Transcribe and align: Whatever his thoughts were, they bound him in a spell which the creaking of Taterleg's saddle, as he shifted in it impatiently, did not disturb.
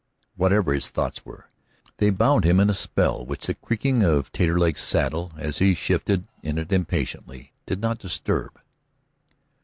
Whatever 0.35 0.73
his 0.73 0.89
thoughts 0.89 1.23
were, 1.25 1.51
they 1.97 2.09
bound 2.09 2.43
him 2.43 2.59
in 2.59 2.71
a 2.71 2.73
spell 2.73 3.23
which 3.23 3.45
the 3.45 3.53
creaking 3.53 4.03
of 4.03 4.31
Taterleg's 4.31 4.81
saddle, 4.81 5.31
as 5.37 5.59
he 5.59 5.75
shifted 5.75 6.27
in 6.41 6.57
it 6.57 6.71
impatiently, 6.73 7.53
did 7.67 7.81
not 7.81 7.99
disturb. 7.99 8.59